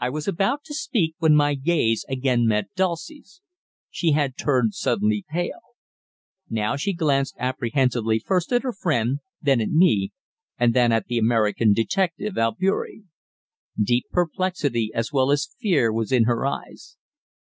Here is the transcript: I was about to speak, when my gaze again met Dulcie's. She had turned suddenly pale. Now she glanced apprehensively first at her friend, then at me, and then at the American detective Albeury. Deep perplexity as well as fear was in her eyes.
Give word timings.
I 0.00 0.08
was 0.08 0.26
about 0.26 0.64
to 0.64 0.74
speak, 0.74 1.14
when 1.18 1.34
my 1.36 1.54
gaze 1.54 2.06
again 2.08 2.46
met 2.46 2.74
Dulcie's. 2.74 3.42
She 3.90 4.12
had 4.12 4.38
turned 4.38 4.72
suddenly 4.72 5.26
pale. 5.28 5.60
Now 6.48 6.76
she 6.76 6.94
glanced 6.94 7.34
apprehensively 7.38 8.18
first 8.18 8.50
at 8.50 8.62
her 8.62 8.72
friend, 8.72 9.18
then 9.42 9.60
at 9.60 9.68
me, 9.68 10.10
and 10.58 10.72
then 10.72 10.90
at 10.90 11.04
the 11.06 11.18
American 11.18 11.74
detective 11.74 12.38
Albeury. 12.38 13.02
Deep 13.78 14.06
perplexity 14.10 14.90
as 14.94 15.12
well 15.12 15.30
as 15.30 15.54
fear 15.60 15.92
was 15.92 16.12
in 16.12 16.24
her 16.24 16.46
eyes. 16.46 16.96